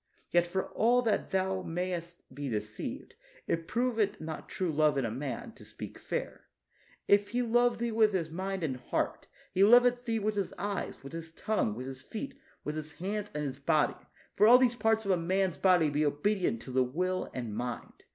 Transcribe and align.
Yet 0.31 0.47
for 0.47 0.65
all 0.69 1.03
that 1.03 1.29
thou 1.29 1.61
mayest 1.61 2.23
be 2.33 2.49
deceived. 2.49 3.13
It 3.45 3.67
proveth 3.67 4.19
not 4.19 4.49
true 4.49 4.71
love 4.71 4.97
in 4.97 5.05
a 5.05 5.11
man, 5.11 5.51
to 5.51 5.63
speak 5.63 5.99
fair. 5.99 6.45
If 7.07 7.27
he 7.27 7.43
love 7.43 7.77
thee 7.77 7.91
with 7.91 8.11
his 8.13 8.31
mind 8.31 8.63
and 8.63 8.77
heart, 8.77 9.27
he 9.53 9.63
loveth 9.63 10.05
thee 10.05 10.17
with 10.17 10.33
his 10.33 10.53
eyes, 10.57 11.03
with 11.03 11.13
his 11.13 11.31
tongue, 11.33 11.75
with 11.75 11.85
his 11.85 12.01
feet, 12.01 12.35
with 12.63 12.77
his 12.77 12.93
hands 12.93 13.29
and 13.35 13.43
his 13.43 13.59
body: 13.59 14.07
for 14.35 14.47
all 14.47 14.57
these 14.57 14.75
parts 14.75 15.05
of 15.05 15.11
a 15.11 15.17
man's 15.17 15.57
body 15.57 15.87
be 15.87 16.03
obedient 16.03 16.63
to 16.63 16.71
the 16.71 16.83
will 16.83 17.29
and 17.35 17.55
mind. 17.55 18.03